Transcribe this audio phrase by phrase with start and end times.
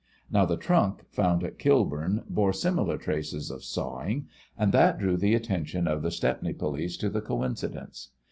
[0.31, 4.25] Now, the trunk found at Kilburn bore similar traces of sawing,
[4.57, 8.09] and that drew the attention of the Stepney police to the coincidence.